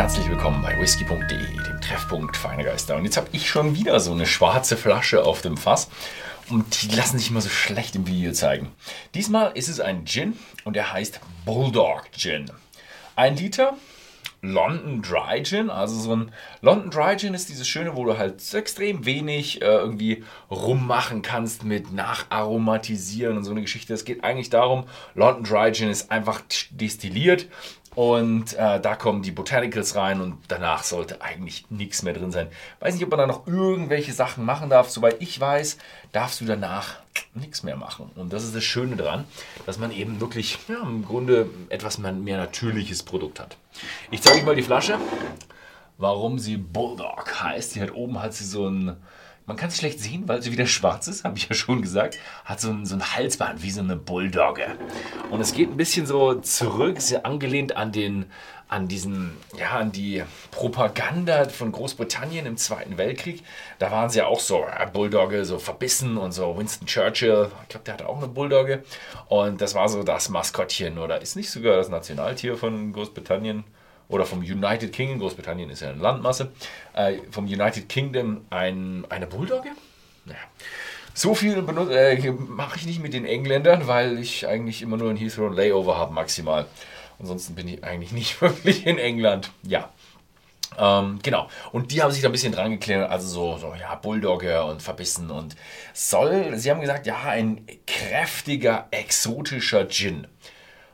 [0.00, 2.96] herzlich willkommen bei whisky.de, dem Treffpunkt Feine Geister.
[2.96, 5.90] Und jetzt habe ich schon wieder so eine schwarze Flasche auf dem Fass
[6.48, 8.72] und die lassen sich immer so schlecht im Video zeigen.
[9.14, 12.50] Diesmal ist es ein Gin und der heißt Bulldog Gin.
[13.14, 13.74] Ein Liter
[14.40, 15.68] London Dry Gin.
[15.68, 19.66] Also so ein London Dry Gin ist dieses Schöne, wo du halt extrem wenig äh,
[19.66, 23.92] irgendwie rummachen kannst mit Nacharomatisieren und so eine Geschichte.
[23.92, 26.40] Es geht eigentlich darum, London Dry Gin ist einfach
[26.70, 27.48] destilliert
[28.00, 32.46] und äh, da kommen die Botanicals rein und danach sollte eigentlich nichts mehr drin sein.
[32.78, 34.88] Weiß nicht, ob man da noch irgendwelche Sachen machen darf.
[34.88, 35.76] Soweit ich weiß,
[36.10, 37.00] darfst du danach
[37.34, 38.10] nichts mehr machen.
[38.14, 39.26] Und das ist das Schöne daran,
[39.66, 43.58] dass man eben wirklich ja, im Grunde etwas mehr natürliches Produkt hat.
[44.10, 44.96] Ich zeige euch mal die Flasche,
[45.98, 47.74] warum sie Bulldog heißt.
[47.74, 48.96] Die hat oben hat sie so ein
[49.50, 52.16] man kann es schlecht sehen, weil sie wieder schwarz ist, habe ich ja schon gesagt.
[52.44, 54.76] Hat so ein, so ein Halsband wie so eine Bulldogge.
[55.28, 58.26] Und es geht ein bisschen so zurück, sehr angelehnt an den,
[58.68, 63.42] an diesen, ja, an die Propaganda von Großbritannien im Zweiten Weltkrieg.
[63.80, 67.50] Da waren sie ja auch so Bulldogge, so verbissen und so Winston Churchill.
[67.62, 68.84] Ich glaube, der hatte auch eine Bulldogge.
[69.26, 73.64] Und das war so das Maskottchen oder ist nicht sogar das Nationaltier von Großbritannien
[74.10, 76.50] oder vom United Kingdom, Großbritannien ist ja eine Landmasse,
[76.94, 79.70] äh, vom United Kingdom ein, eine Bulldogge?
[80.24, 80.38] Naja.
[81.14, 81.58] So viel
[81.90, 85.56] äh, mache ich nicht mit den Engländern, weil ich eigentlich immer nur in Heathrow ein
[85.56, 86.66] Layover habe maximal.
[87.18, 89.50] Ansonsten bin ich eigentlich nicht wirklich in England.
[89.62, 89.90] Ja.
[90.78, 91.48] Ähm, genau.
[91.72, 94.82] Und die haben sich da ein bisschen dran geklärt, also so, so, ja, Bulldogge und
[94.82, 95.56] verbissen und
[95.92, 100.26] soll, sie haben gesagt, ja, ein kräftiger, exotischer Gin.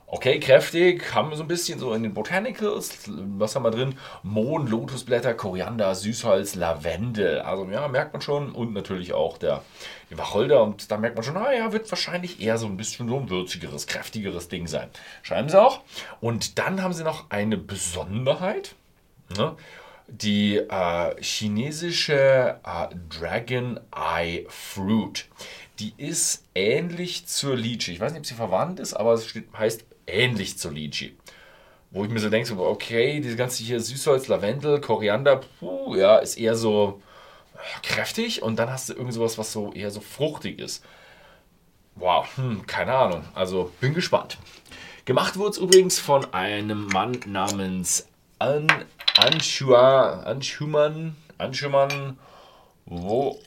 [0.08, 3.98] Okay, kräftig, haben wir so ein bisschen so in den Botanicals, was haben wir drin?
[4.22, 7.40] Mohn, Lotusblätter, Koriander, Süßholz, Lavendel.
[7.40, 8.52] Also ja, merkt man schon.
[8.52, 9.64] Und natürlich auch der
[10.10, 10.62] Wacholder.
[10.62, 13.88] Und da merkt man schon, naja, wird wahrscheinlich eher so ein bisschen so ein würzigeres,
[13.88, 14.90] kräftigeres Ding sein.
[15.22, 15.80] Schreiben sie auch.
[16.20, 18.76] Und dann haben sie noch eine Besonderheit.
[19.36, 19.56] Ne?
[20.06, 25.26] Die äh, chinesische äh, Dragon Eye Fruit.
[25.80, 27.90] Die ist ähnlich zur Lychee.
[27.90, 31.14] Ich weiß nicht, ob sie verwandt ist, aber es steht, heißt ähnlich zu Lychee.
[31.90, 36.36] Wo ich mir so denke, okay, diese ganze hier Süßholz, Lavendel, Koriander, puh, ja, ist
[36.36, 37.00] eher so
[37.82, 40.84] kräftig und dann hast du irgend sowas, was so eher so fruchtig ist.
[41.94, 43.24] Wow, hm, keine Ahnung.
[43.34, 44.36] Also bin gespannt.
[45.06, 48.66] Gemacht wurde es übrigens von einem Mann namens An
[49.16, 52.18] Anshua, Anschumann, Anschumann,
[52.84, 53.40] wo,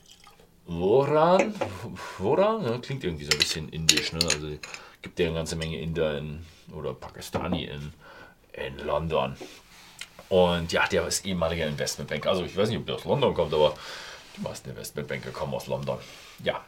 [0.72, 1.52] Woran?
[2.18, 2.64] Woran?
[2.64, 4.20] Ja, klingt irgendwie so ein bisschen indisch, ne?
[4.22, 4.56] Also
[5.02, 7.92] gibt ja eine ganze Menge Inder in, oder Pakistani in,
[8.52, 9.36] in London.
[10.28, 12.30] Und ja, der ist ehemaliger Investmentbanker.
[12.30, 13.74] Also ich weiß nicht, ob der aus London kommt, aber
[14.36, 15.98] die meisten Investmentbanker kommen aus London.
[16.44, 16.64] Ja,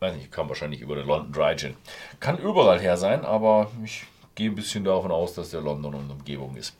[0.00, 1.76] weiß nicht, kam wahrscheinlich über den London Dry Gin.
[2.18, 4.04] Kann überall her sein, aber ich
[4.34, 6.76] gehe ein bisschen davon aus, dass der London und Umgebung ist.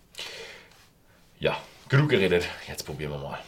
[1.38, 1.56] Ja,
[1.88, 2.48] genug geredet.
[2.66, 3.38] Jetzt probieren wir mal.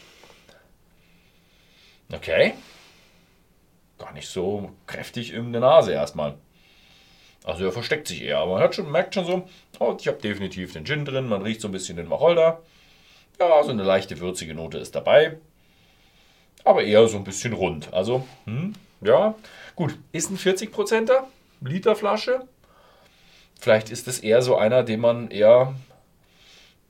[2.11, 2.53] Okay.
[3.97, 6.37] Gar nicht so kräftig in der Nase erstmal.
[7.43, 9.49] Also er versteckt sich eher, aber man hat schon, merkt schon so,
[9.79, 12.61] oh, ich habe definitiv den Gin drin, man riecht so ein bisschen den Wacholder.
[13.39, 15.37] Ja, so eine leichte würzige Note ist dabei.
[16.63, 17.93] Aber eher so ein bisschen rund.
[17.93, 19.35] Also, hm, ja,
[19.75, 19.97] gut.
[20.13, 21.27] Ist ein 40%er,
[21.59, 22.47] Literflasche.
[23.59, 25.75] Vielleicht ist es eher so einer, den man eher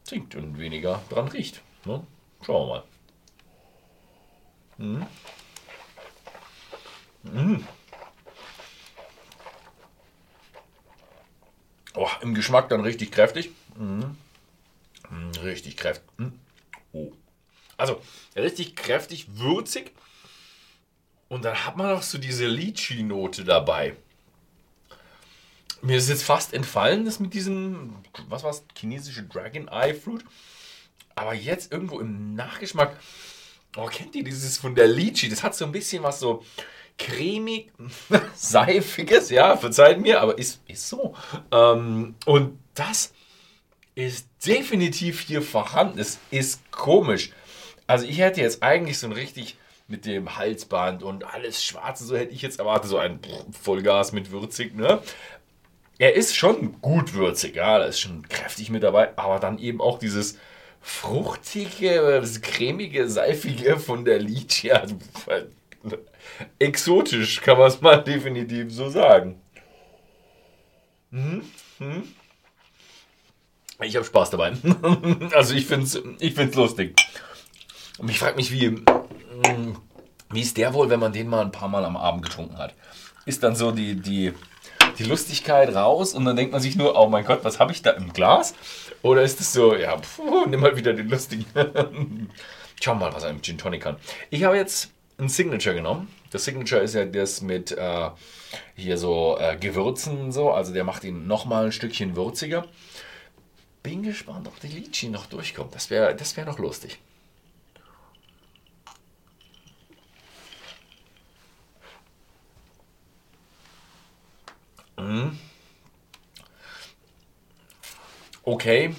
[0.06, 1.62] trinkt und weniger dran riecht.
[1.86, 2.06] Ne?
[2.46, 2.84] Schauen wir mal.
[4.78, 5.06] Hm.
[7.32, 7.68] Hm.
[11.96, 13.52] Oh, Im Geschmack dann richtig kräftig.
[13.78, 14.16] Mhm.
[15.44, 16.04] Richtig kräftig.
[16.18, 16.34] Mhm.
[16.92, 17.12] Oh.
[17.78, 18.02] Also
[18.36, 19.92] richtig kräftig, würzig.
[21.30, 23.96] Und dann hat man noch so diese Lychee-Note dabei.
[25.82, 27.96] Mir ist jetzt fast entfallen, das mit diesem,
[28.30, 30.24] was war es, chinesische Dragon Eye Fruit.
[31.16, 32.98] Aber jetzt irgendwo im Nachgeschmack,
[33.76, 35.30] oh, kennt ihr dieses von der Lychee?
[35.30, 36.44] Das hat so ein bisschen was so
[36.98, 37.72] cremig,
[38.36, 41.16] seifiges, ja, verzeiht mir, aber ist, ist so.
[41.52, 43.14] Ähm, und das
[43.96, 46.00] ist definitiv hier vorhanden.
[46.00, 47.32] Es ist komisch.
[47.88, 49.58] Also ich hätte jetzt eigentlich so ein richtig
[49.88, 53.20] mit dem Halsband und alles Schwarze, so hätte ich jetzt erwartet, so ein
[53.52, 55.02] Vollgas mit würzig, ne?
[56.00, 59.80] Er ist schon gut würzig, ja, da ist schon kräftig mit dabei, aber dann eben
[59.82, 60.38] auch dieses
[60.82, 64.72] fruchtige, das cremige, seifige von der Lychee.
[64.72, 64.96] Also,
[66.60, 69.42] exotisch, kann man es mal definitiv so sagen.
[71.12, 71.44] Hm?
[71.80, 72.04] Hm?
[73.82, 74.54] Ich habe Spaß dabei.
[75.34, 76.96] also ich finde es ich find's lustig.
[77.98, 79.78] Und ich frage mich, wie, hm,
[80.32, 82.74] wie ist der wohl, wenn man den mal ein paar Mal am Abend getrunken hat?
[83.26, 84.34] Ist dann so die, die
[84.98, 87.82] die Lustigkeit raus und dann denkt man sich nur, oh mein Gott, was habe ich
[87.82, 88.54] da im Glas?
[89.02, 91.46] Oder ist es so, ja, puh, nimm mal wieder den lustigen.
[92.82, 93.98] Schau mal, was er im Gin Tonic kann.
[94.30, 96.08] Ich habe jetzt ein Signature genommen.
[96.32, 98.10] Das Signature ist ja das mit äh,
[98.76, 102.68] hier so äh, Gewürzen so, also der macht ihn nochmal ein Stückchen würziger.
[103.84, 105.76] Bin gespannt, ob die Litchi noch durchkommt.
[105.76, 107.00] Das wäre das wär noch lustig.
[114.98, 115.38] Mhm.
[118.44, 118.96] Okay.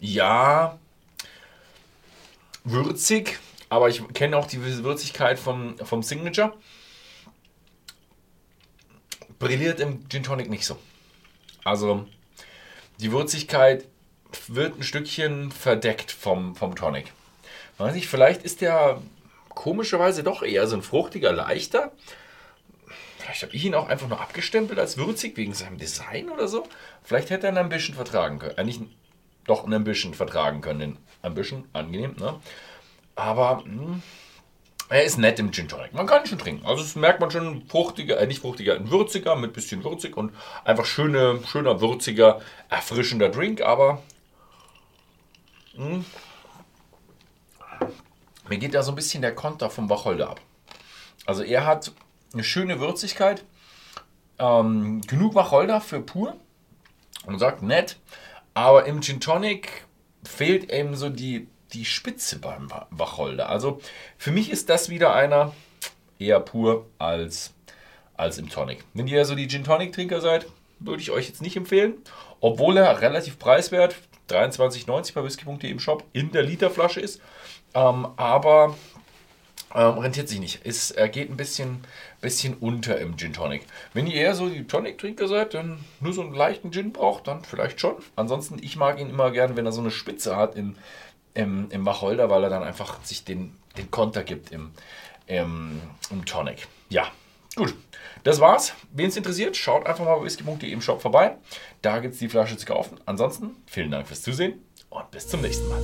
[0.00, 0.78] Ja.
[2.64, 3.38] Würzig.
[3.68, 6.54] Aber ich kenne auch die Würzigkeit vom, vom Signature.
[9.38, 10.78] Brilliert im Gin Tonic nicht so.
[11.64, 12.06] Also
[13.00, 13.84] die Würzigkeit
[14.48, 17.12] wird ein Stückchen verdeckt vom, vom Tonic.
[17.78, 19.00] Weiß ich, vielleicht ist der
[19.48, 21.92] komischerweise doch eher so ein fruchtiger, leichter.
[23.18, 26.66] Vielleicht habe ich ihn auch einfach nur abgestempelt als würzig wegen seinem Design oder so.
[27.02, 28.58] Vielleicht hätte er ein Ambition vertragen können.
[28.58, 28.86] Eigentlich äh,
[29.46, 30.98] doch ein Ambition vertragen können.
[31.22, 32.40] Ambition, angenehm, ne?
[33.14, 34.02] Aber mh, hm,
[34.88, 35.94] er ist nett im Gin Tonic.
[35.94, 36.66] Man kann ihn schon trinken.
[36.66, 40.32] Also das merkt man schon fruchtiger, äh, nicht fruchtiger, ein würziger mit bisschen würzig und
[40.64, 43.62] einfach schöne, schöner, würziger, erfrischender Drink.
[43.62, 44.02] Aber
[45.76, 46.04] mh, hm,
[48.48, 50.40] mir geht da so ein bisschen der Konter vom Wacholder ab.
[51.26, 51.92] Also er hat
[52.32, 53.44] eine schöne Würzigkeit,
[54.38, 56.36] ähm, genug Wacholder für pur
[57.26, 57.96] und sagt nett,
[58.52, 59.86] aber im Gin Tonic
[60.24, 63.48] fehlt eben so die, die Spitze beim Wacholder.
[63.48, 63.80] Also
[64.16, 65.52] für mich ist das wieder einer
[66.18, 67.52] eher pur als,
[68.16, 68.84] als im Tonic.
[68.94, 70.46] Wenn ihr so die Gin Tonic Trinker seid,
[70.78, 71.94] würde ich euch jetzt nicht empfehlen,
[72.40, 73.96] obwohl er relativ preiswert
[74.30, 77.20] 23,90 bei whisky.de im Shop in der Literflasche ist.
[77.74, 78.74] Ähm, aber
[79.74, 80.60] ähm, rentiert sich nicht.
[80.64, 81.80] Es äh, geht ein bisschen,
[82.20, 83.66] bisschen unter im Gin Tonic.
[83.92, 87.44] Wenn ihr eher so die Tonic-Trinker seid, dann nur so einen leichten Gin braucht, dann
[87.44, 87.96] vielleicht schon.
[88.14, 90.76] Ansonsten, ich mag ihn immer gern, wenn er so eine Spitze hat im,
[91.34, 94.70] im, im Wacholder, weil er dann einfach sich den, den Konter gibt im,
[95.26, 96.66] im, im Tonic.
[96.88, 97.08] Ja,
[97.56, 97.74] gut.
[98.22, 98.72] Das war's.
[98.92, 101.36] Wen es interessiert, schaut einfach mal bei whisky.de im Shop vorbei.
[101.82, 102.98] Da gibt es die Flasche zu kaufen.
[103.04, 105.82] Ansonsten, vielen Dank fürs Zusehen und bis zum nächsten Mal.